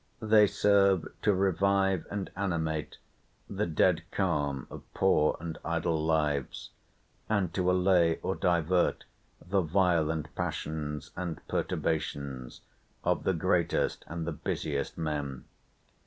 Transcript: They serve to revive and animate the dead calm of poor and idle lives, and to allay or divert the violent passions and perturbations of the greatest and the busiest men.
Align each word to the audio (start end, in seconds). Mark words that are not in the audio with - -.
They 0.23 0.47
serve 0.47 1.07
to 1.21 1.31
revive 1.31 2.07
and 2.09 2.31
animate 2.35 2.97
the 3.47 3.67
dead 3.67 4.01
calm 4.09 4.65
of 4.71 4.81
poor 4.95 5.37
and 5.39 5.59
idle 5.63 6.03
lives, 6.03 6.71
and 7.29 7.53
to 7.53 7.69
allay 7.69 8.15
or 8.23 8.33
divert 8.33 9.03
the 9.47 9.61
violent 9.61 10.33
passions 10.33 11.11
and 11.15 11.39
perturbations 11.47 12.61
of 13.03 13.25
the 13.25 13.33
greatest 13.35 14.03
and 14.07 14.25
the 14.25 14.31
busiest 14.31 14.97
men. 14.97 15.43